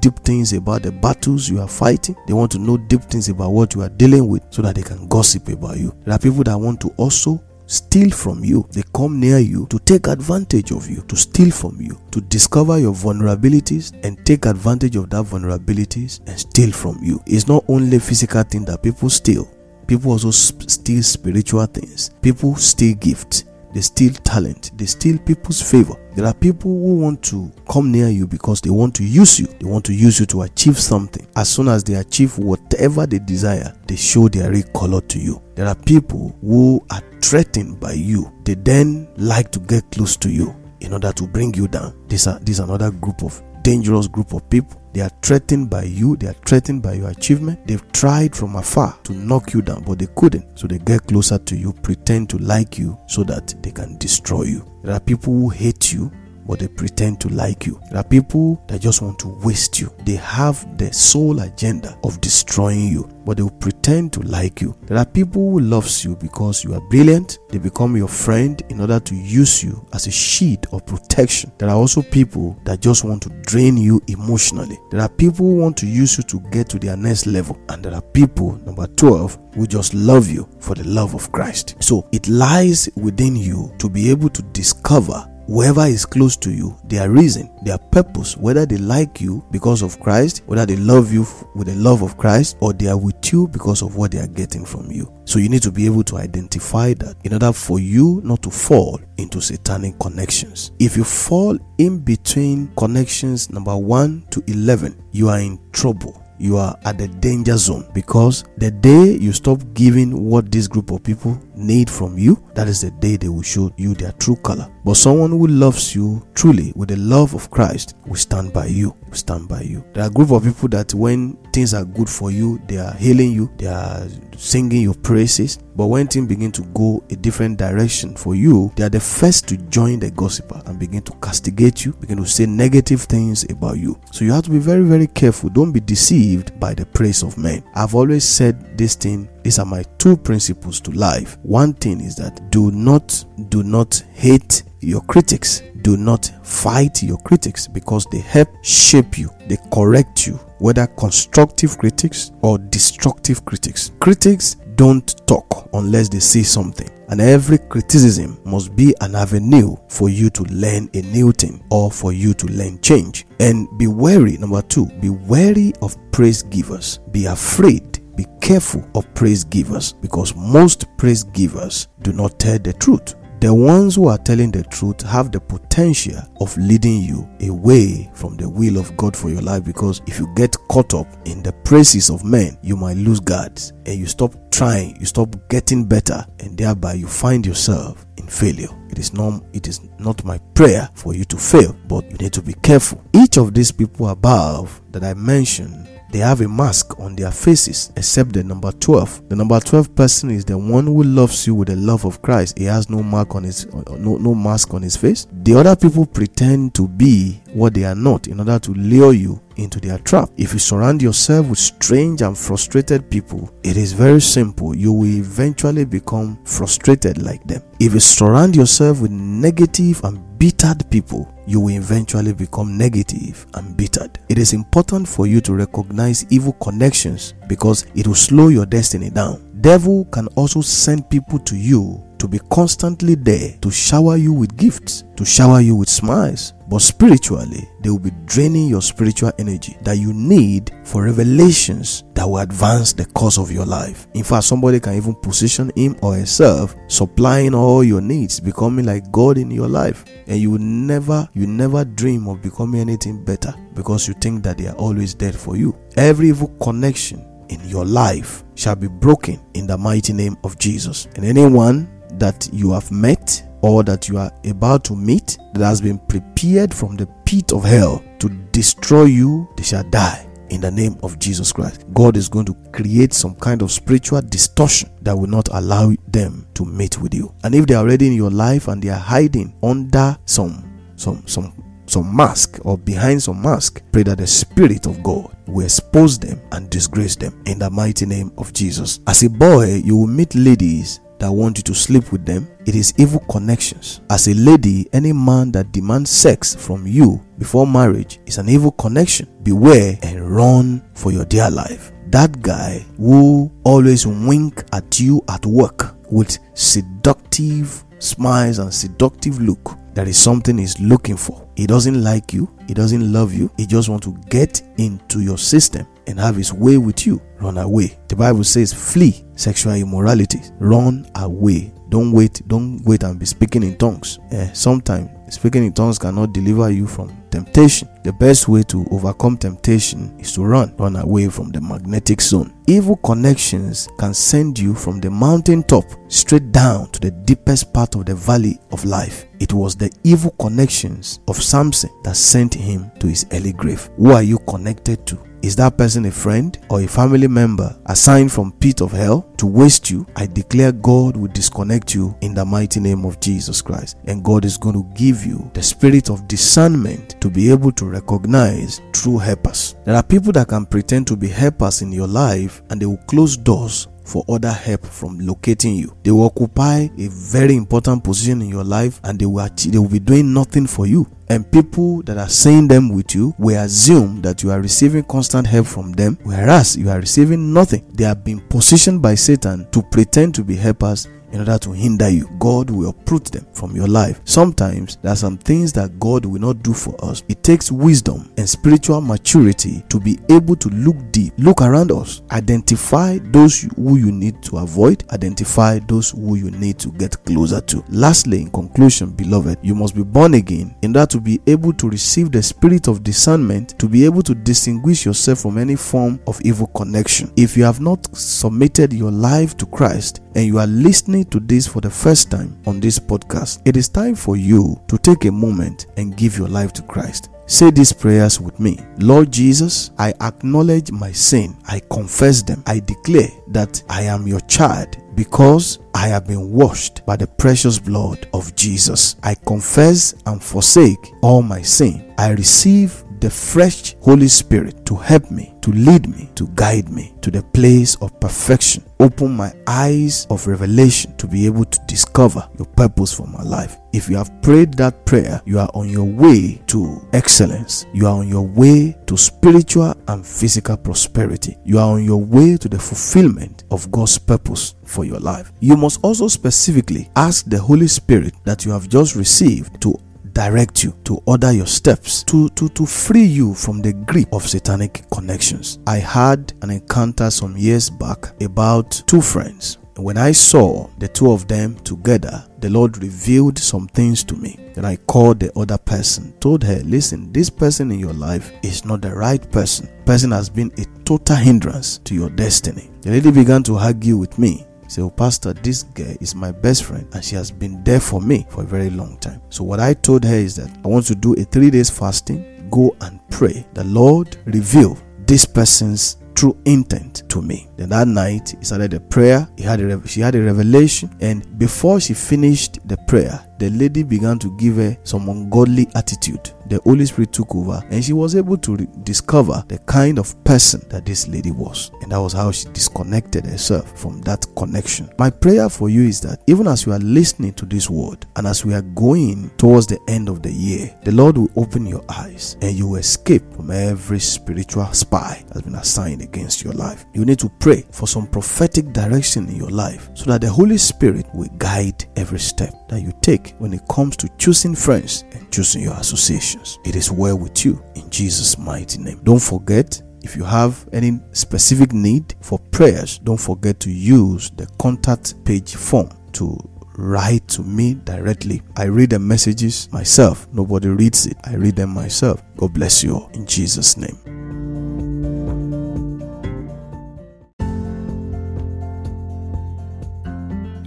deep 0.00 0.18
things 0.20 0.52
about 0.52 0.82
the 0.82 0.92
battles 0.92 1.48
you 1.48 1.60
are 1.60 1.68
fighting. 1.68 2.16
They 2.26 2.32
want 2.32 2.52
to 2.52 2.58
know 2.58 2.76
deep 2.76 3.02
things 3.02 3.28
about 3.28 3.50
what 3.50 3.74
you 3.74 3.82
are 3.82 3.88
dealing 3.88 4.28
with 4.28 4.42
so 4.50 4.62
that 4.62 4.74
they 4.76 4.82
can 4.82 5.08
gossip 5.08 5.48
about 5.48 5.78
you. 5.78 5.94
There 6.04 6.14
are 6.14 6.18
people 6.18 6.42
that 6.44 6.56
want 6.58 6.80
to 6.82 6.88
also 6.96 7.42
steal 7.68 8.10
from 8.10 8.44
you. 8.44 8.66
They 8.72 8.82
come 8.94 9.20
near 9.20 9.38
you 9.38 9.66
to 9.68 9.78
take 9.78 10.08
advantage 10.08 10.72
of 10.72 10.88
you, 10.90 11.02
to 11.02 11.16
steal 11.16 11.50
from 11.52 11.80
you, 11.80 12.00
to 12.10 12.20
discover 12.22 12.78
your 12.78 12.92
vulnerabilities 12.92 13.92
and 14.04 14.24
take 14.26 14.46
advantage 14.46 14.96
of 14.96 15.10
that 15.10 15.24
vulnerabilities 15.24 16.20
and 16.26 16.38
steal 16.38 16.72
from 16.72 16.98
you. 17.02 17.22
It's 17.26 17.46
not 17.46 17.64
only 17.68 17.98
physical 18.00 18.42
thing 18.42 18.64
that 18.64 18.82
people 18.82 19.10
steal. 19.10 19.48
People 19.86 20.12
also 20.12 20.30
steal 20.30 21.02
spiritual 21.02 21.64
things. 21.66 22.10
People 22.20 22.56
steal 22.56 22.94
gifts. 22.96 23.44
They 23.72 23.82
steal 23.82 24.12
talent. 24.24 24.72
They 24.76 24.86
steal 24.86 25.18
people's 25.18 25.60
favor. 25.60 25.94
There 26.14 26.26
are 26.26 26.34
people 26.34 26.70
who 26.70 26.98
want 26.98 27.22
to 27.24 27.52
come 27.68 27.92
near 27.92 28.08
you 28.08 28.26
because 28.26 28.60
they 28.60 28.70
want 28.70 28.94
to 28.96 29.04
use 29.04 29.38
you. 29.38 29.46
They 29.46 29.66
want 29.66 29.84
to 29.86 29.94
use 29.94 30.18
you 30.18 30.26
to 30.26 30.42
achieve 30.42 30.78
something. 30.78 31.26
As 31.36 31.48
soon 31.48 31.68
as 31.68 31.84
they 31.84 31.94
achieve 31.94 32.36
whatever 32.38 33.06
they 33.06 33.18
desire, 33.18 33.74
they 33.86 33.96
show 33.96 34.28
their 34.28 34.50
real 34.50 34.66
color 34.74 35.00
to 35.02 35.18
you. 35.18 35.42
There 35.54 35.66
are 35.66 35.74
people 35.74 36.36
who 36.40 36.84
are 36.90 37.02
threatened 37.22 37.80
by 37.80 37.92
you. 37.92 38.32
They 38.44 38.54
then 38.54 39.08
like 39.16 39.50
to 39.52 39.60
get 39.60 39.90
close 39.90 40.16
to 40.18 40.30
you 40.30 40.54
in 40.80 40.92
order 40.92 41.12
to 41.12 41.26
bring 41.26 41.54
you 41.54 41.68
down. 41.68 41.94
This 42.08 42.26
are 42.26 42.38
this 42.40 42.58
another 42.58 42.90
group 42.90 43.22
of 43.22 43.42
dangerous 43.62 44.08
group 44.08 44.32
of 44.32 44.48
people. 44.48 44.80
They 44.94 45.02
are 45.02 45.10
threatened 45.22 45.68
by 45.68 45.82
you, 45.84 46.16
they 46.16 46.28
are 46.28 46.36
threatened 46.46 46.82
by 46.82 46.94
your 46.94 47.10
achievement. 47.10 47.66
They've 47.66 47.92
tried 47.92 48.34
from 48.34 48.56
afar 48.56 48.98
to 49.04 49.12
knock 49.12 49.52
you 49.52 49.62
down, 49.62 49.84
but 49.84 49.98
they 49.98 50.08
couldn't. 50.16 50.58
So 50.58 50.66
they 50.66 50.78
get 50.78 51.06
closer 51.06 51.38
to 51.38 51.56
you, 51.56 51.72
pretend 51.72 52.30
to 52.30 52.38
like 52.38 52.78
you 52.78 52.98
so 53.06 53.24
that 53.24 53.54
they 53.62 53.70
can 53.70 53.98
destroy 53.98 54.44
you. 54.44 54.64
There 54.82 54.94
are 54.94 55.00
people 55.00 55.32
who 55.34 55.50
hate 55.50 55.92
you 55.92 56.10
but 56.48 56.58
they 56.58 56.66
pretend 56.66 57.20
to 57.20 57.28
like 57.28 57.66
you. 57.66 57.80
There 57.90 58.00
are 58.00 58.04
people 58.04 58.60
that 58.66 58.80
just 58.80 59.02
want 59.02 59.18
to 59.20 59.28
waste 59.44 59.78
you. 59.78 59.92
They 60.04 60.16
have 60.16 60.78
the 60.78 60.92
sole 60.92 61.40
agenda 61.40 61.96
of 62.02 62.20
destroying 62.22 62.88
you, 62.88 63.08
but 63.24 63.36
they 63.36 63.42
will 63.42 63.50
pretend 63.50 64.14
to 64.14 64.20
like 64.20 64.62
you. 64.62 64.74
There 64.86 64.96
are 64.96 65.04
people 65.04 65.50
who 65.50 65.60
loves 65.60 66.04
you 66.04 66.16
because 66.16 66.64
you 66.64 66.74
are 66.74 66.80
brilliant. 66.88 67.38
They 67.50 67.58
become 67.58 67.96
your 67.96 68.08
friend 68.08 68.60
in 68.70 68.80
order 68.80 68.98
to 68.98 69.14
use 69.14 69.62
you 69.62 69.86
as 69.92 70.06
a 70.06 70.10
shield 70.10 70.66
of 70.72 70.86
protection. 70.86 71.52
There 71.58 71.68
are 71.68 71.76
also 71.76 72.00
people 72.00 72.58
that 72.64 72.80
just 72.80 73.04
want 73.04 73.22
to 73.24 73.28
drain 73.42 73.76
you 73.76 74.00
emotionally. 74.08 74.78
There 74.90 75.02
are 75.02 75.08
people 75.08 75.44
who 75.44 75.56
want 75.56 75.76
to 75.78 75.86
use 75.86 76.16
you 76.16 76.24
to 76.24 76.40
get 76.50 76.70
to 76.70 76.78
their 76.78 76.96
next 76.96 77.26
level. 77.26 77.58
And 77.68 77.84
there 77.84 77.94
are 77.94 78.00
people, 78.00 78.54
number 78.64 78.86
12, 78.86 79.38
who 79.54 79.66
just 79.66 79.92
love 79.92 80.28
you 80.30 80.48
for 80.60 80.74
the 80.74 80.88
love 80.88 81.14
of 81.14 81.30
Christ. 81.30 81.76
So 81.80 82.08
it 82.12 82.26
lies 82.28 82.88
within 82.96 83.36
you 83.36 83.70
to 83.78 83.90
be 83.90 84.10
able 84.10 84.30
to 84.30 84.42
discover 84.42 85.26
whoever 85.48 85.86
is 85.86 86.04
close 86.06 86.36
to 86.36 86.52
you, 86.52 86.76
their 86.84 87.10
reason, 87.10 87.50
their 87.62 87.78
purpose, 87.78 88.36
whether 88.36 88.66
they 88.66 88.76
like 88.76 89.20
you 89.20 89.44
because 89.50 89.82
of 89.82 89.98
Christ, 89.98 90.42
whether 90.46 90.66
they 90.66 90.76
love 90.76 91.12
you 91.12 91.26
with 91.54 91.66
the 91.66 91.74
love 91.74 92.02
of 92.02 92.16
Christ, 92.16 92.56
or 92.60 92.72
they 92.72 92.86
are 92.86 92.96
with 92.96 93.32
you 93.32 93.48
because 93.48 93.82
of 93.82 93.96
what 93.96 94.12
they 94.12 94.20
are 94.20 94.28
getting 94.28 94.64
from 94.64 94.92
you. 94.92 95.12
So 95.24 95.38
you 95.38 95.48
need 95.48 95.62
to 95.62 95.72
be 95.72 95.86
able 95.86 96.04
to 96.04 96.18
identify 96.18 96.94
that 96.94 97.16
in 97.24 97.32
order 97.32 97.52
for 97.52 97.80
you 97.80 98.20
not 98.24 98.42
to 98.42 98.50
fall 98.50 99.00
into 99.16 99.40
satanic 99.40 99.98
connections. 99.98 100.72
If 100.78 100.96
you 100.96 101.04
fall 101.04 101.58
in 101.78 101.98
between 101.98 102.68
connections 102.76 103.50
number 103.50 103.76
1 103.76 104.26
to 104.30 104.42
11, 104.46 105.02
you 105.12 105.28
are 105.28 105.40
in 105.40 105.58
trouble 105.72 106.22
you 106.38 106.56
are 106.56 106.78
at 106.84 106.98
the 106.98 107.08
danger 107.08 107.56
zone 107.56 107.88
because 107.94 108.44
the 108.58 108.70
day 108.70 109.16
you 109.16 109.32
stop 109.32 109.60
giving 109.74 110.24
what 110.24 110.50
this 110.50 110.68
group 110.68 110.90
of 110.90 111.02
people 111.02 111.40
need 111.54 111.90
from 111.90 112.16
you, 112.18 112.42
that 112.54 112.68
is 112.68 112.80
the 112.80 112.90
day 112.92 113.16
they 113.16 113.28
will 113.28 113.42
show 113.42 113.72
you 113.76 113.94
their 113.94 114.12
true 114.12 114.36
color. 114.36 114.68
But 114.84 114.94
someone 114.94 115.30
who 115.30 115.46
loves 115.46 115.94
you 115.94 116.26
truly 116.34 116.72
with 116.76 116.90
the 116.90 116.96
love 116.96 117.34
of 117.34 117.50
Christ 117.50 117.96
will 118.06 118.16
stand 118.16 118.52
by 118.52 118.66
you. 118.66 118.94
Will 119.08 119.14
stand 119.14 119.48
by 119.48 119.62
you. 119.62 119.84
There 119.92 120.04
are 120.04 120.08
a 120.08 120.12
group 120.12 120.30
of 120.30 120.44
people 120.44 120.68
that 120.68 120.94
when 120.94 121.36
things 121.52 121.74
are 121.74 121.84
good 121.84 122.08
for 122.08 122.30
you, 122.30 122.60
they 122.66 122.78
are 122.78 122.94
healing 122.94 123.32
you, 123.32 123.50
they 123.58 123.66
are 123.66 124.06
singing 124.36 124.82
your 124.82 124.94
praises. 124.94 125.58
But 125.78 125.86
when 125.86 126.08
things 126.08 126.26
begin 126.26 126.50
to 126.52 126.62
go 126.74 127.04
a 127.08 127.14
different 127.14 127.56
direction 127.56 128.16
for 128.16 128.34
you, 128.34 128.72
they 128.74 128.82
are 128.82 128.88
the 128.88 128.98
first 128.98 129.46
to 129.48 129.56
join 129.56 130.00
the 130.00 130.10
gossiper 130.10 130.60
and 130.66 130.76
begin 130.76 131.02
to 131.02 131.12
castigate 131.22 131.84
you, 131.84 131.92
begin 131.92 132.16
to 132.16 132.26
say 132.26 132.46
negative 132.46 133.02
things 133.02 133.44
about 133.48 133.78
you. 133.78 133.96
So 134.10 134.24
you 134.24 134.32
have 134.32 134.42
to 134.46 134.50
be 134.50 134.58
very, 134.58 134.82
very 134.82 135.06
careful. 135.06 135.50
Don't 135.50 135.70
be 135.70 135.78
deceived 135.78 136.58
by 136.58 136.74
the 136.74 136.84
praise 136.84 137.22
of 137.22 137.38
men. 137.38 137.62
I've 137.76 137.94
always 137.94 138.24
said 138.24 138.76
this 138.76 138.96
thing 138.96 139.28
these 139.44 139.58
are 139.58 139.64
my 139.64 139.82
two 139.98 140.16
principles 140.16 140.80
to 140.80 140.90
life 140.90 141.38
one 141.42 141.72
thing 141.72 142.00
is 142.02 142.16
that 142.16 142.50
do 142.50 142.70
not 142.70 143.24
do 143.48 143.62
not 143.62 144.02
hate 144.12 144.62
your 144.80 145.00
critics 145.02 145.62
do 145.80 145.96
not 145.96 146.30
fight 146.42 147.02
your 147.02 147.16
critics 147.18 147.66
because 147.66 148.04
they 148.12 148.18
help 148.18 148.48
shape 148.62 149.16
you 149.16 149.30
they 149.46 149.56
correct 149.72 150.26
you 150.26 150.34
whether 150.58 150.86
constructive 150.86 151.78
critics 151.78 152.30
or 152.42 152.58
destructive 152.58 153.42
critics 153.44 153.92
critics 154.00 154.56
don't 154.78 155.26
talk 155.26 155.68
unless 155.74 156.08
they 156.08 156.20
see 156.20 156.44
something. 156.44 156.88
And 157.10 157.20
every 157.20 157.58
criticism 157.58 158.40
must 158.44 158.76
be 158.76 158.94
an 159.00 159.16
avenue 159.16 159.76
for 159.88 160.08
you 160.08 160.30
to 160.30 160.44
learn 160.44 160.88
a 160.94 161.02
new 161.02 161.32
thing 161.32 161.64
or 161.70 161.90
for 161.90 162.12
you 162.12 162.32
to 162.34 162.46
learn 162.46 162.80
change. 162.80 163.26
And 163.40 163.66
be 163.76 163.88
wary 163.88 164.36
number 164.38 164.62
two 164.62 164.86
be 165.00 165.10
wary 165.10 165.72
of 165.82 165.96
praise 166.12 166.42
givers. 166.42 166.98
Be 167.10 167.26
afraid 167.26 167.98
be 168.18 168.26
careful 168.40 168.84
of 168.96 169.12
praise 169.14 169.44
givers 169.44 169.92
because 169.92 170.34
most 170.34 170.86
praise 170.96 171.22
givers 171.22 171.86
do 172.02 172.12
not 172.12 172.36
tell 172.40 172.58
the 172.58 172.72
truth. 172.72 173.14
The 173.40 173.54
ones 173.54 173.94
who 173.94 174.08
are 174.08 174.18
telling 174.18 174.50
the 174.50 174.64
truth 174.64 175.00
have 175.02 175.30
the 175.30 175.38
potential 175.38 176.20
of 176.40 176.56
leading 176.56 177.02
you 177.02 177.28
away 177.42 178.10
from 178.12 178.36
the 178.36 178.48
will 178.48 178.78
of 178.78 178.96
God 178.96 179.16
for 179.16 179.30
your 179.30 179.42
life 179.42 179.64
because 179.64 180.02
if 180.08 180.18
you 180.18 180.26
get 180.34 180.56
caught 180.68 180.92
up 180.92 181.06
in 181.24 181.44
the 181.44 181.52
praises 181.52 182.10
of 182.10 182.24
men, 182.24 182.58
you 182.62 182.76
might 182.76 182.96
lose 182.96 183.20
God 183.20 183.62
and 183.86 183.96
you 183.96 184.06
stop 184.06 184.34
trying, 184.50 184.98
you 184.98 185.06
stop 185.06 185.36
getting 185.48 185.84
better, 185.84 186.26
and 186.40 186.58
thereby 186.58 186.94
you 186.94 187.06
find 187.06 187.46
yourself 187.46 188.04
in 188.16 188.26
failure. 188.26 188.70
It 188.90 188.98
is 188.98 189.12
not 189.14 189.44
it 189.52 189.68
is 189.68 189.82
not 190.00 190.24
my 190.24 190.38
prayer 190.54 190.88
for 190.94 191.14
you 191.14 191.24
to 191.26 191.36
fail, 191.36 191.76
but 191.86 192.10
you 192.10 192.16
need 192.18 192.32
to 192.32 192.42
be 192.42 192.54
careful. 192.54 193.04
Each 193.12 193.36
of 193.36 193.54
these 193.54 193.70
people 193.70 194.08
above 194.08 194.82
that 194.90 195.04
I 195.04 195.14
mentioned 195.14 195.87
they 196.10 196.18
have 196.18 196.40
a 196.40 196.48
mask 196.48 196.98
on 196.98 197.14
their 197.16 197.30
faces 197.30 197.92
except 197.96 198.32
the 198.32 198.42
number 198.42 198.72
12 198.72 199.28
the 199.28 199.36
number 199.36 199.58
12 199.60 199.94
person 199.94 200.30
is 200.30 200.44
the 200.44 200.56
one 200.56 200.86
who 200.86 201.02
loves 201.02 201.46
you 201.46 201.54
with 201.54 201.68
the 201.68 201.76
love 201.76 202.04
of 202.04 202.20
christ 202.22 202.56
he 202.58 202.64
has 202.64 202.88
no 202.88 203.02
mark 203.02 203.34
on 203.34 203.44
his 203.44 203.66
uh, 203.66 203.96
no, 203.98 204.16
no 204.16 204.34
mask 204.34 204.74
on 204.74 204.82
his 204.82 204.96
face 204.96 205.26
the 205.42 205.54
other 205.54 205.76
people 205.76 206.06
pretend 206.06 206.74
to 206.74 206.88
be 206.88 207.40
what 207.52 207.74
they 207.74 207.84
are 207.84 207.94
not 207.94 208.26
in 208.26 208.38
order 208.40 208.58
to 208.58 208.72
lure 208.74 209.12
you 209.12 209.40
into 209.58 209.80
their 209.80 209.98
trap. 209.98 210.30
If 210.36 210.52
you 210.52 210.58
surround 210.58 211.02
yourself 211.02 211.48
with 211.48 211.58
strange 211.58 212.22
and 212.22 212.36
frustrated 212.36 213.10
people, 213.10 213.50
it 213.62 213.76
is 213.76 213.92
very 213.92 214.20
simple. 214.20 214.74
You 214.74 214.92
will 214.92 215.08
eventually 215.18 215.84
become 215.84 216.38
frustrated 216.44 217.20
like 217.20 217.44
them. 217.46 217.62
If 217.80 217.94
you 217.94 218.00
surround 218.00 218.56
yourself 218.56 219.00
with 219.00 219.10
negative 219.10 220.02
and 220.04 220.38
bittered 220.38 220.88
people, 220.90 221.32
you 221.48 221.60
will 221.60 221.74
eventually 221.74 222.34
become 222.34 222.76
negative 222.76 223.46
and 223.54 223.74
bittered. 223.74 224.18
It 224.28 224.36
is 224.36 224.52
important 224.52 225.08
for 225.08 225.26
you 225.26 225.40
to 225.40 225.54
recognize 225.54 226.26
evil 226.30 226.52
connections 226.54 227.32
because 227.46 227.86
it 227.94 228.06
will 228.06 228.14
slow 228.14 228.48
your 228.48 228.66
destiny 228.66 229.08
down. 229.08 229.48
Devil 229.62 230.04
can 230.12 230.26
also 230.36 230.60
send 230.60 231.08
people 231.08 231.38
to 231.40 231.56
you 231.56 232.04
to 232.18 232.28
be 232.28 232.38
constantly 232.50 233.14
there 233.14 233.56
to 233.62 233.70
shower 233.70 234.16
you 234.16 234.32
with 234.32 234.56
gifts, 234.56 235.04
to 235.16 235.24
shower 235.24 235.60
you 235.60 235.74
with 235.74 235.88
smiles. 235.88 236.52
But 236.68 236.82
spiritually, 236.82 237.68
they 237.80 237.90
will 237.90 237.98
be 237.98 238.12
draining 238.26 238.68
your 238.68 238.82
spiritual 238.82 239.32
energy 239.38 239.76
that 239.82 239.98
you 239.98 240.12
need 240.12 240.72
for 240.88 241.04
revelations 241.04 242.04
that 242.14 242.26
will 242.26 242.38
advance 242.38 242.94
the 242.94 243.04
course 243.06 243.36
of 243.36 243.52
your 243.52 243.66
life. 243.66 244.06
In 244.14 244.24
fact, 244.24 244.44
somebody 244.44 244.80
can 244.80 244.94
even 244.94 245.14
position 245.16 245.70
him 245.76 245.94
or 246.00 246.14
herself 246.14 246.74
supplying 246.86 247.54
all 247.54 247.84
your 247.84 248.00
needs, 248.00 248.40
becoming 248.40 248.86
like 248.86 249.12
God 249.12 249.36
in 249.36 249.50
your 249.50 249.68
life. 249.68 250.06
And 250.26 250.40
you 250.40 250.56
never, 250.58 251.28
you 251.34 251.46
never 251.46 251.84
dream 251.84 252.26
of 252.26 252.40
becoming 252.40 252.80
anything 252.80 253.22
better 253.22 253.54
because 253.74 254.08
you 254.08 254.14
think 254.14 254.42
that 254.44 254.56
they 254.56 254.68
are 254.68 254.76
always 254.76 255.12
dead 255.12 255.36
for 255.36 255.56
you. 255.56 255.78
Every 255.98 256.28
evil 256.28 256.48
connection 256.60 257.22
in 257.50 257.60
your 257.68 257.84
life 257.84 258.42
shall 258.54 258.76
be 258.76 258.88
broken 258.88 259.44
in 259.52 259.66
the 259.66 259.76
mighty 259.76 260.14
name 260.14 260.38
of 260.42 260.58
Jesus. 260.58 261.06
And 261.16 261.24
anyone 261.24 261.86
that 262.12 262.48
you 262.50 262.72
have 262.72 262.90
met 262.90 263.44
or 263.60 263.82
that 263.82 264.08
you 264.08 264.16
are 264.16 264.32
about 264.46 264.84
to 264.84 264.96
meet 264.96 265.36
that 265.52 265.64
has 265.66 265.82
been 265.82 265.98
prepared 265.98 266.72
from 266.72 266.96
the 266.96 267.06
pit 267.26 267.52
of 267.52 267.62
hell 267.64 268.02
to 268.20 268.30
destroy 268.52 269.04
you, 269.04 269.46
they 269.56 269.64
shall 269.64 269.84
die 269.90 270.27
in 270.50 270.60
the 270.60 270.70
name 270.70 270.96
of 271.02 271.18
Jesus 271.18 271.52
Christ. 271.52 271.84
God 271.94 272.16
is 272.16 272.28
going 272.28 272.46
to 272.46 272.54
create 272.72 273.12
some 273.12 273.34
kind 273.36 273.62
of 273.62 273.70
spiritual 273.70 274.22
distortion 274.22 274.90
that 275.02 275.16
will 275.16 275.28
not 275.28 275.48
allow 275.52 275.92
them 276.08 276.46
to 276.54 276.64
meet 276.64 276.98
with 277.00 277.14
you. 277.14 277.34
And 277.44 277.54
if 277.54 277.66
they 277.66 277.74
are 277.74 277.84
already 277.84 278.08
in 278.08 278.14
your 278.14 278.30
life 278.30 278.68
and 278.68 278.82
they 278.82 278.88
are 278.88 278.98
hiding 278.98 279.54
under 279.62 280.16
some 280.24 280.64
some 280.96 281.26
some 281.26 281.52
some 281.86 282.14
mask 282.14 282.58
or 282.64 282.76
behind 282.76 283.22
some 283.22 283.40
mask, 283.40 283.82
pray 283.92 284.02
that 284.02 284.18
the 284.18 284.26
Spirit 284.26 284.86
of 284.86 285.02
God 285.02 285.34
will 285.46 285.64
expose 285.64 286.18
them 286.18 286.40
and 286.52 286.68
disgrace 286.70 287.16
them 287.16 287.40
in 287.46 287.58
the 287.58 287.70
mighty 287.70 288.04
name 288.04 288.30
of 288.36 288.52
Jesus. 288.52 289.00
As 289.06 289.22
a 289.22 289.30
boy, 289.30 289.76
you 289.84 289.96
will 289.96 290.06
meet 290.06 290.34
ladies 290.34 291.00
that 291.18 291.30
want 291.32 291.58
you 291.58 291.62
to 291.64 291.74
sleep 291.74 292.12
with 292.12 292.24
them. 292.24 292.48
It 292.66 292.74
is 292.74 292.94
evil 292.98 293.20
connections. 293.30 294.00
As 294.10 294.28
a 294.28 294.34
lady, 294.34 294.88
any 294.92 295.12
man 295.12 295.52
that 295.52 295.72
demands 295.72 296.10
sex 296.10 296.54
from 296.54 296.86
you 296.86 297.24
before 297.38 297.66
marriage 297.66 298.20
is 298.26 298.38
an 298.38 298.48
evil 298.48 298.72
connection. 298.72 299.28
Beware 299.42 299.98
and 300.02 300.34
run 300.34 300.82
for 300.94 301.12
your 301.12 301.24
dear 301.24 301.50
life. 301.50 301.92
That 302.08 302.40
guy 302.40 302.84
who 302.96 303.52
always 303.64 304.06
wink 304.06 304.64
at 304.72 304.98
you 304.98 305.22
at 305.28 305.44
work 305.44 305.96
with 306.10 306.38
seductive 306.54 307.84
smiles 307.98 308.58
and 308.58 308.72
seductive 308.72 309.40
look 309.40 309.76
that 309.94 310.06
is 310.06 310.16
something 310.16 310.56
he's 310.58 310.78
looking 310.78 311.16
for. 311.16 311.48
He 311.56 311.66
doesn't 311.66 312.02
like 312.04 312.32
you, 312.32 312.48
he 312.68 312.72
doesn't 312.74 313.12
love 313.12 313.34
you, 313.34 313.50
he 313.56 313.66
just 313.66 313.88
wants 313.88 314.06
to 314.06 314.16
get 314.30 314.62
into 314.78 315.20
your 315.20 315.38
system 315.38 315.88
and 316.06 316.20
have 316.20 316.36
his 316.36 316.52
way 316.52 316.78
with 316.78 317.04
you. 317.04 317.20
Run 317.40 317.58
away. 317.58 317.98
The 318.08 318.16
Bible 318.16 318.44
says, 318.44 318.72
flee 318.72 319.24
sexual 319.36 319.74
immorality. 319.74 320.40
Run 320.58 321.08
away. 321.14 321.72
Don't 321.88 322.12
wait. 322.12 322.42
Don't 322.48 322.82
wait 322.84 323.02
and 323.02 323.18
be 323.18 323.26
speaking 323.26 323.62
in 323.62 323.76
tongues. 323.76 324.18
Eh, 324.32 324.52
sometimes 324.52 325.10
speaking 325.34 325.64
in 325.64 325.72
tongues 325.72 325.98
cannot 325.98 326.32
deliver 326.32 326.70
you 326.70 326.86
from 326.86 327.16
temptation. 327.30 327.88
The 328.04 328.12
best 328.12 328.48
way 328.48 328.62
to 328.64 328.86
overcome 328.90 329.36
temptation 329.36 330.18
is 330.18 330.32
to 330.34 330.44
run, 330.44 330.74
run 330.78 330.96
away 330.96 331.28
from 331.28 331.50
the 331.50 331.60
magnetic 331.60 332.20
zone. 332.20 332.54
Evil 332.66 332.96
connections 332.96 333.88
can 333.98 334.14
send 334.14 334.58
you 334.58 334.74
from 334.74 335.00
the 335.00 335.10
mountaintop 335.10 335.84
straight 336.08 336.50
down 336.52 336.90
to 336.90 337.00
the 337.00 337.10
deepest 337.10 337.72
part 337.72 337.94
of 337.94 338.06
the 338.06 338.14
valley 338.14 338.58
of 338.72 338.84
life. 338.84 339.26
It 339.40 339.52
was 339.52 339.76
the 339.76 339.90
evil 340.04 340.30
connections 340.38 341.20
of 341.28 341.42
Samson 341.42 341.90
that 342.04 342.16
sent 342.16 342.54
him 342.54 342.90
to 343.00 343.06
his 343.06 343.26
early 343.32 343.52
grave. 343.52 343.88
Who 343.96 344.12
are 344.12 344.22
you 344.22 344.38
connected 344.40 345.06
to? 345.06 345.18
Is 345.40 345.54
that 345.56 345.78
person 345.78 346.06
a 346.06 346.10
friend 346.10 346.58
or 346.68 346.80
a 346.80 346.88
family 346.88 347.27
member 347.28 347.78
assigned 347.86 348.32
from 348.32 348.52
pit 348.52 348.80
of 348.80 348.92
hell 348.92 349.30
to 349.36 349.46
waste 349.46 349.90
you? 349.90 350.06
I 350.16 350.26
declare 350.26 350.72
God 350.72 351.16
will 351.16 351.28
disconnect 351.28 351.94
you 351.94 352.16
in 352.20 352.34
the 352.34 352.44
mighty 352.44 352.80
name 352.80 353.04
of 353.04 353.20
Jesus 353.20 353.62
Christ. 353.62 353.98
And 354.06 354.24
God 354.24 354.44
is 354.44 354.56
going 354.56 354.74
to 354.74 354.90
give 354.94 355.24
you 355.24 355.50
the 355.54 355.62
spirit 355.62 356.10
of 356.10 356.26
discernment 356.26 357.20
to 357.20 357.30
be 357.30 357.50
able 357.50 357.72
to 357.72 357.86
recognize 357.86 358.80
true 358.92 359.18
helpers. 359.18 359.76
There 359.84 359.94
are 359.94 360.02
people 360.02 360.32
that 360.32 360.48
can 360.48 360.66
pretend 360.66 361.06
to 361.08 361.16
be 361.16 361.28
helpers 361.28 361.82
in 361.82 361.92
your 361.92 362.08
life 362.08 362.62
and 362.70 362.80
they 362.80 362.86
will 362.86 362.96
close 363.06 363.36
doors 363.36 363.88
for 364.08 364.24
other 364.28 364.50
help 364.52 364.84
from 364.86 365.18
locating 365.18 365.76
you. 365.76 365.96
They 366.02 366.10
will 366.10 366.24
occupy 366.26 366.88
a 366.98 367.08
very 367.08 367.54
important 367.54 368.02
position 368.02 368.42
in 368.42 368.48
your 368.48 368.64
life 368.64 369.00
and 369.04 369.18
they 369.18 369.26
will 369.26 369.44
achieve, 369.44 369.72
they 369.72 369.78
will 369.78 369.88
be 369.88 369.98
doing 369.98 370.32
nothing 370.32 370.66
for 370.66 370.86
you. 370.86 371.06
And 371.30 371.50
people 371.52 372.02
that 372.04 372.16
are 372.16 372.28
saying 372.28 372.68
them 372.68 372.88
with 372.88 373.14
you 373.14 373.34
will 373.38 373.62
assume 373.62 374.22
that 374.22 374.42
you 374.42 374.50
are 374.50 374.62
receiving 374.62 375.04
constant 375.04 375.46
help 375.46 375.66
from 375.66 375.92
them, 375.92 376.18
whereas 376.22 376.74
you 376.76 376.88
are 376.88 376.98
receiving 377.00 377.52
nothing. 377.52 377.84
They 377.92 378.04
have 378.04 378.24
been 378.24 378.40
positioned 378.40 379.02
by 379.02 379.14
Satan 379.14 379.70
to 379.72 379.82
pretend 379.82 380.34
to 380.36 380.44
be 380.44 380.56
helpers 380.56 381.06
in 381.32 381.40
order 381.40 381.58
to 381.58 381.72
hinder 381.72 382.08
you. 382.08 382.28
God 382.38 382.70
will 382.70 382.90
uproot 382.90 383.26
them 383.26 383.46
from 383.52 383.74
your 383.74 383.88
life. 383.88 384.20
Sometimes 384.24 384.96
there 385.02 385.12
are 385.12 385.16
some 385.16 385.38
things 385.38 385.72
that 385.74 385.98
God 385.98 386.24
will 386.24 386.40
not 386.40 386.62
do 386.62 386.72
for 386.72 386.96
us. 387.04 387.22
It 387.28 387.42
takes 387.42 387.70
wisdom 387.70 388.32
and 388.36 388.48
spiritual 388.48 389.00
maturity 389.00 389.82
to 389.88 390.00
be 390.00 390.18
able 390.30 390.56
to 390.56 390.68
look 390.70 390.96
deep, 391.12 391.32
look 391.38 391.60
around 391.62 391.92
us, 391.92 392.22
identify 392.30 393.18
those 393.18 393.62
who 393.76 393.96
you 393.96 394.12
need 394.12 394.42
to 394.44 394.58
avoid, 394.58 395.04
identify 395.10 395.78
those 395.80 396.10
who 396.10 396.36
you 396.36 396.50
need 396.50 396.78
to 396.78 396.90
get 396.92 397.22
closer 397.24 397.60
to. 397.60 397.84
Lastly, 397.88 398.42
in 398.42 398.50
conclusion, 398.50 399.10
beloved, 399.10 399.58
you 399.62 399.74
must 399.74 399.94
be 399.94 400.02
born 400.02 400.34
again 400.34 400.74
in 400.82 400.96
order 400.96 401.06
to 401.06 401.20
be 401.20 401.40
able 401.46 401.72
to 401.74 401.88
receive 401.88 402.30
the 402.30 402.42
spirit 402.42 402.88
of 402.88 403.02
discernment 403.02 403.78
to 403.78 403.88
be 403.88 404.04
able 404.04 404.22
to 404.22 404.34
distinguish 404.34 405.04
yourself 405.04 405.40
from 405.40 405.58
any 405.58 405.76
form 405.76 406.20
of 406.26 406.40
evil 406.42 406.66
connection. 406.68 407.32
If 407.36 407.56
you 407.56 407.64
have 407.64 407.80
not 407.80 408.14
submitted 408.16 408.92
your 408.92 409.10
life 409.10 409.56
to 409.58 409.66
Christ 409.66 410.20
and 410.38 410.46
you 410.46 410.58
are 410.60 410.68
listening 410.68 411.24
to 411.24 411.40
this 411.40 411.66
for 411.66 411.80
the 411.80 411.90
first 411.90 412.30
time 412.30 412.56
on 412.64 412.78
this 412.78 412.96
podcast, 412.96 413.60
it 413.64 413.76
is 413.76 413.88
time 413.88 414.14
for 414.14 414.36
you 414.36 414.80
to 414.86 414.96
take 414.96 415.24
a 415.24 415.32
moment 415.32 415.86
and 415.96 416.16
give 416.16 416.38
your 416.38 416.46
life 416.46 416.72
to 416.74 416.82
Christ. 416.82 417.30
Say 417.46 417.72
these 417.72 417.92
prayers 417.92 418.40
with 418.40 418.60
me. 418.60 418.78
Lord 418.98 419.32
Jesus, 419.32 419.90
I 419.98 420.14
acknowledge 420.20 420.92
my 420.92 421.10
sin. 421.10 421.56
I 421.66 421.80
confess 421.90 422.42
them. 422.42 422.62
I 422.66 422.78
declare 422.78 423.30
that 423.48 423.82
I 423.88 424.02
am 424.02 424.28
your 424.28 424.38
child 424.42 424.96
because 425.16 425.80
I 425.98 426.06
have 426.06 426.28
been 426.28 426.52
washed 426.52 427.04
by 427.06 427.16
the 427.16 427.26
precious 427.26 427.80
blood 427.80 428.28
of 428.32 428.54
Jesus. 428.54 429.16
I 429.24 429.34
confess 429.34 430.14
and 430.26 430.40
forsake 430.40 431.12
all 431.22 431.42
my 431.42 431.60
sin. 431.60 432.14
I 432.16 432.30
receive 432.30 433.02
the 433.18 433.28
fresh 433.28 433.96
Holy 434.00 434.28
Spirit 434.28 434.86
to 434.86 434.94
help 434.94 435.28
me, 435.32 435.56
to 435.62 435.72
lead 435.72 436.08
me, 436.08 436.30
to 436.36 436.46
guide 436.54 436.88
me 436.88 437.14
to 437.22 437.32
the 437.32 437.42
place 437.42 437.96
of 437.96 438.18
perfection. 438.20 438.84
Open 439.00 439.32
my 439.32 439.52
eyes 439.66 440.26
of 440.30 440.46
revelation 440.46 441.16
to 441.16 441.26
be 441.26 441.46
able 441.46 441.64
to 441.64 441.80
discover 441.86 442.48
your 442.58 442.66
purpose 442.66 443.12
for 443.12 443.26
my 443.26 443.42
life. 443.42 443.76
If 443.92 444.08
you 444.08 444.16
have 444.16 444.30
prayed 444.42 444.74
that 444.74 445.04
prayer, 445.06 445.40
you 445.46 445.58
are 445.58 445.70
on 445.74 445.88
your 445.88 446.04
way 446.04 446.60
to 446.68 447.06
excellence. 447.12 447.86
You 447.92 448.06
are 448.06 448.18
on 448.18 448.28
your 448.28 448.46
way 448.46 448.96
to 449.06 449.16
spiritual 449.16 449.94
and 450.08 450.24
physical 450.24 450.76
prosperity. 450.76 451.56
You 451.64 451.78
are 451.78 451.94
on 451.94 452.04
your 452.04 452.20
way 452.20 452.56
to 452.56 452.68
the 452.68 452.78
fulfillment 452.78 453.64
of 453.70 453.90
God's 453.90 454.18
purpose 454.18 454.74
for 454.84 455.04
your 455.04 455.20
life. 455.20 455.52
You 455.60 455.76
must 455.76 455.87
also 455.96 456.28
specifically 456.28 457.08
ask 457.16 457.46
the 457.46 457.58
Holy 457.58 457.88
Spirit 457.88 458.34
that 458.44 458.64
you 458.64 458.70
have 458.72 458.88
just 458.88 459.16
received 459.16 459.80
to 459.80 459.98
direct 460.32 460.84
you 460.84 460.94
to 461.04 461.20
order 461.26 461.50
your 461.50 461.66
steps 461.66 462.22
to 462.22 462.48
to 462.50 462.68
to 462.68 462.86
free 462.86 463.24
you 463.24 463.54
from 463.54 463.80
the 463.80 463.92
grip 463.92 464.32
of 464.32 464.46
satanic 464.48 465.02
connections 465.10 465.80
i 465.88 465.96
had 465.96 466.52
an 466.62 466.70
encounter 466.70 467.28
some 467.28 467.56
years 467.56 467.90
back 467.90 468.40
about 468.40 469.02
two 469.06 469.20
friends 469.20 469.78
when 469.98 470.16
I 470.16 470.30
saw 470.30 470.88
the 470.98 471.08
two 471.08 471.32
of 471.32 471.48
them 471.48 471.74
together, 471.80 472.46
the 472.60 472.70
Lord 472.70 473.02
revealed 473.02 473.58
some 473.58 473.88
things 473.88 474.22
to 474.24 474.36
me. 474.36 474.56
Then 474.74 474.84
I 474.84 474.94
called 474.94 475.40
the 475.40 475.56
other 475.58 475.76
person, 475.76 476.32
told 476.38 476.62
her, 476.62 476.76
Listen, 476.84 477.32
this 477.32 477.50
person 477.50 477.90
in 477.90 477.98
your 477.98 478.12
life 478.12 478.52
is 478.62 478.84
not 478.84 479.02
the 479.02 479.12
right 479.12 479.50
person. 479.50 479.88
Person 480.04 480.30
has 480.30 480.48
been 480.48 480.70
a 480.78 480.84
total 481.04 481.36
hindrance 481.36 481.98
to 482.04 482.14
your 482.14 482.30
destiny. 482.30 482.90
The 483.00 483.10
lady 483.10 483.32
began 483.32 483.64
to 483.64 483.76
argue 483.76 484.16
with 484.16 484.38
me 484.38 484.66
say, 484.88 485.02
Oh, 485.02 485.10
Pastor, 485.10 485.52
this 485.52 485.84
girl 485.84 486.14
is 486.20 486.34
my 486.34 486.50
best 486.50 486.84
friend 486.84 487.06
and 487.12 487.24
she 487.24 487.34
has 487.36 487.50
been 487.50 487.82
there 487.84 488.00
for 488.00 488.20
me 488.20 488.46
for 488.50 488.62
a 488.62 488.66
very 488.66 488.90
long 488.90 489.18
time. 489.18 489.40
So, 489.50 489.64
what 489.64 489.80
I 489.80 489.94
told 489.94 490.24
her 490.24 490.34
is 490.34 490.56
that 490.56 490.70
I 490.84 490.88
want 490.88 491.06
to 491.06 491.14
do 491.14 491.34
a 491.34 491.44
three 491.44 491.70
days 491.70 491.90
fasting, 491.90 492.68
go 492.70 492.96
and 493.00 493.20
pray. 493.30 493.66
The 493.74 493.84
Lord 493.84 494.36
reveal 494.46 494.98
this 495.26 495.44
person's 495.44 496.16
true 496.38 496.56
intent 496.66 497.28
to 497.28 497.42
me. 497.42 497.68
Then 497.76 497.88
that 497.88 498.06
night, 498.06 498.54
he 498.56 498.64
started 498.64 498.94
a 498.94 499.00
prayer. 499.00 499.48
He 499.56 499.64
had 499.64 499.80
a, 499.80 500.06
she 500.06 500.20
had 500.20 500.36
a 500.36 500.42
revelation, 500.42 501.10
and 501.20 501.58
before 501.58 501.98
she 501.98 502.14
finished 502.14 502.78
the 502.86 502.96
prayer, 503.08 503.44
the 503.58 503.70
lady 503.70 504.04
began 504.04 504.38
to 504.38 504.56
give 504.56 504.76
her 504.76 504.96
some 505.02 505.28
ungodly 505.28 505.88
attitude. 505.96 506.52
The 506.68 506.80
Holy 506.84 507.06
Spirit 507.06 507.32
took 507.32 507.54
over 507.54 507.82
and 507.90 508.04
she 508.04 508.12
was 508.12 508.36
able 508.36 508.56
to 508.58 508.76
re- 508.76 508.88
discover 509.02 509.64
the 509.68 509.78
kind 509.80 510.18
of 510.18 510.42
person 510.44 510.86
that 510.90 511.04
this 511.04 511.28
lady 511.28 511.50
was. 511.50 511.90
And 512.02 512.12
that 512.12 512.20
was 512.20 512.32
how 512.32 512.50
she 512.50 512.68
disconnected 512.70 513.46
herself 513.46 513.98
from 513.98 514.20
that 514.22 514.46
connection. 514.56 515.10
My 515.18 515.30
prayer 515.30 515.68
for 515.68 515.88
you 515.88 516.02
is 516.02 516.20
that 516.22 516.42
even 516.46 516.66
as 516.66 516.86
you 516.86 516.92
are 516.92 516.98
listening 516.98 517.54
to 517.54 517.66
this 517.66 517.90
word 517.90 518.26
and 518.36 518.46
as 518.46 518.64
we 518.64 518.74
are 518.74 518.82
going 518.82 519.50
towards 519.56 519.86
the 519.86 519.98
end 520.08 520.28
of 520.28 520.42
the 520.42 520.52
year, 520.52 520.94
the 521.04 521.12
Lord 521.12 521.38
will 521.38 521.50
open 521.56 521.86
your 521.86 522.04
eyes 522.08 522.56
and 522.62 522.76
you 522.76 522.88
will 522.88 522.96
escape 522.96 523.42
from 523.54 523.70
every 523.70 524.20
spiritual 524.20 524.92
spy 524.92 525.44
that's 525.48 525.62
been 525.62 525.74
assigned 525.74 526.22
against 526.22 526.62
your 526.62 526.74
life. 526.74 527.06
You 527.14 527.24
need 527.24 527.38
to 527.40 527.48
pray 527.60 527.84
for 527.90 528.06
some 528.06 528.26
prophetic 528.26 528.92
direction 528.92 529.48
in 529.48 529.56
your 529.56 529.70
life 529.70 530.10
so 530.14 530.24
that 530.26 530.40
the 530.40 530.50
Holy 530.50 530.78
Spirit 530.78 531.26
will 531.34 531.50
guide 531.58 532.04
every 532.16 532.40
step 532.40 532.74
that 532.88 533.02
you 533.02 533.12
take 533.22 533.54
when 533.58 533.72
it 533.72 533.82
comes 533.88 534.16
to 534.18 534.28
choosing 534.38 534.74
friends 534.74 535.24
and 535.32 535.50
choosing 535.52 535.82
your 535.82 535.94
associations. 535.94 536.78
It 536.84 536.96
is 536.96 537.10
well 537.10 537.38
with 537.38 537.64
you 537.64 537.82
in 537.94 538.08
Jesus' 538.10 538.58
mighty 538.58 538.98
name. 538.98 539.20
Don't 539.24 539.42
forget 539.42 540.00
if 540.22 540.36
you 540.36 540.44
have 540.44 540.88
any 540.92 541.20
specific 541.32 541.92
need 541.92 542.34
for 542.40 542.58
prayers, 542.58 543.18
don't 543.18 543.40
forget 543.40 543.78
to 543.80 543.90
use 543.90 544.50
the 544.50 544.66
contact 544.78 545.42
page 545.44 545.76
form 545.76 546.10
to 546.32 546.58
write 546.96 547.46
to 547.48 547.62
me 547.62 547.94
directly. 547.94 548.60
I 548.76 548.84
read 548.84 549.10
the 549.10 549.18
messages 549.18 549.90
myself. 549.92 550.48
Nobody 550.52 550.88
reads 550.88 551.26
it. 551.26 551.36
I 551.44 551.54
read 551.54 551.76
them 551.76 551.90
myself. 551.90 552.42
God 552.56 552.74
bless 552.74 553.04
you 553.04 553.14
all 553.14 553.30
in 553.34 553.46
Jesus' 553.46 553.96
name. 553.96 554.18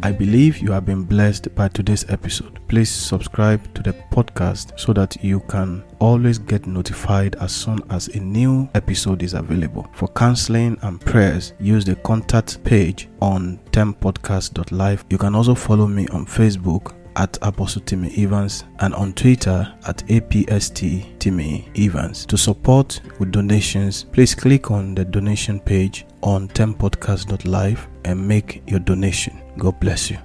I 0.03 0.11
believe 0.11 0.57
you 0.57 0.71
have 0.71 0.85
been 0.85 1.03
blessed 1.03 1.53
by 1.53 1.67
today's 1.67 2.09
episode. 2.09 2.59
Please 2.67 2.89
subscribe 2.89 3.71
to 3.75 3.83
the 3.83 3.93
podcast 4.11 4.79
so 4.79 4.93
that 4.93 5.23
you 5.23 5.41
can 5.41 5.83
always 5.99 6.39
get 6.39 6.65
notified 6.65 7.35
as 7.35 7.51
soon 7.51 7.79
as 7.91 8.07
a 8.07 8.19
new 8.19 8.67
episode 8.73 9.21
is 9.21 9.35
available. 9.35 9.87
For 9.93 10.07
counseling 10.07 10.75
and 10.81 10.99
prayers, 10.99 11.53
use 11.59 11.85
the 11.85 11.95
contact 11.97 12.63
page 12.63 13.09
on 13.21 13.59
tempodcast.live. 13.71 15.05
You 15.11 15.17
can 15.19 15.35
also 15.35 15.53
follow 15.53 15.85
me 15.85 16.07
on 16.07 16.25
Facebook 16.25 16.95
at 17.15 17.37
Apostle 17.41 17.81
Timmy 17.81 18.11
Evans 18.23 18.63
and 18.79 18.93
on 18.95 19.13
Twitter 19.13 19.73
at 19.87 19.97
APST 20.07 21.19
Timmy 21.19 21.69
Evans. 21.75 22.25
To 22.27 22.37
support 22.37 23.01
with 23.19 23.31
donations, 23.31 24.03
please 24.03 24.35
click 24.35 24.71
on 24.71 24.95
the 24.95 25.05
donation 25.05 25.59
page 25.59 26.05
on 26.21 26.47
tempodcast.live 26.49 27.87
and 28.05 28.27
make 28.27 28.63
your 28.67 28.79
donation. 28.79 29.41
God 29.57 29.79
bless 29.79 30.09
you. 30.09 30.17